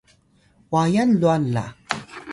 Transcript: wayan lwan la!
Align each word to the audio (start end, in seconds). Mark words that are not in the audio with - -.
wayan 0.71 1.09
lwan 1.19 1.41
la! 1.53 1.65